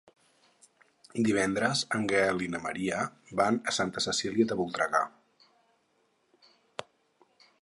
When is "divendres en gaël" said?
1.27-2.41